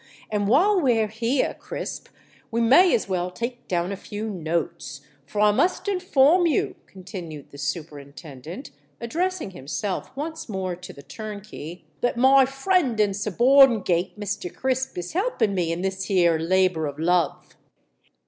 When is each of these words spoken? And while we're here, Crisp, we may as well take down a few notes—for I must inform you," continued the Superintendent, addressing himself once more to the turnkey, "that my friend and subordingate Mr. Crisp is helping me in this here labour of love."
And 0.31 0.47
while 0.47 0.81
we're 0.81 1.09
here, 1.09 1.55
Crisp, 1.59 2.07
we 2.49 2.59
may 2.59 2.91
as 2.95 3.07
well 3.07 3.29
take 3.29 3.67
down 3.67 3.91
a 3.91 3.95
few 3.95 4.31
notes—for 4.31 5.39
I 5.39 5.51
must 5.51 5.87
inform 5.87 6.47
you," 6.47 6.75
continued 6.87 7.51
the 7.51 7.59
Superintendent, 7.59 8.71
addressing 8.99 9.51
himself 9.51 10.09
once 10.17 10.49
more 10.49 10.75
to 10.75 10.91
the 10.91 11.03
turnkey, 11.03 11.85
"that 12.01 12.17
my 12.17 12.45
friend 12.47 12.99
and 12.99 13.13
subordingate 13.15 14.17
Mr. 14.19 14.51
Crisp 14.51 14.97
is 14.97 15.13
helping 15.13 15.53
me 15.53 15.71
in 15.71 15.83
this 15.83 16.05
here 16.05 16.39
labour 16.39 16.87
of 16.87 16.97
love." 16.97 17.55